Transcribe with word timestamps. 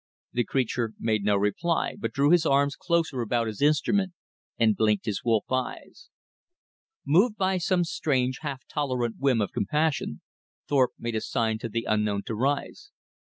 The 0.33 0.43
creature 0.45 0.93
made 0.97 1.23
no 1.23 1.37
reply, 1.37 1.95
but 1.95 2.11
drew 2.11 2.31
his 2.31 2.43
arms 2.43 2.75
closer 2.75 3.21
about 3.21 3.45
his 3.45 3.61
instrument, 3.61 4.13
and 4.57 4.75
blinked 4.75 5.05
his 5.05 5.23
wolf 5.23 5.45
eyes. 5.51 6.09
Moved 7.05 7.37
by 7.37 7.59
some 7.59 7.83
strange, 7.83 8.39
half 8.41 8.65
tolerant 8.65 9.17
whim 9.19 9.41
of 9.41 9.51
compassion, 9.51 10.21
Thorpe 10.67 10.93
made 10.97 11.13
a 11.13 11.21
sign 11.21 11.59
to 11.59 11.69
the 11.69 11.85
unknown 11.87 12.23
to 12.23 12.33
rise. 12.33 12.89